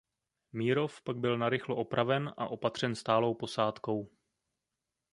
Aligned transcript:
Mírov 0.53 1.01
pak 1.01 1.17
byl 1.17 1.37
narychlo 1.37 1.75
opraven 1.75 2.33
a 2.37 2.47
opatřen 2.47 2.95
stálou 2.95 3.33
posádkou. 3.33 4.09